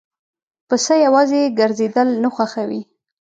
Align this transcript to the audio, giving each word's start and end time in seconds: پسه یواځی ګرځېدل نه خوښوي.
پسه 0.67 0.93
یواځی 1.05 1.41
ګرځېدل 1.59 2.09
نه 2.23 2.29
خوښوي. 2.35 2.81